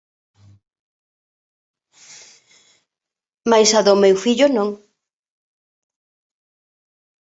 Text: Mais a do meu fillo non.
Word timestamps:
Mais 3.49 3.69
a 3.79 3.81
do 3.87 3.95
meu 4.03 4.15
fillo 4.23 4.47
non. 4.57 4.69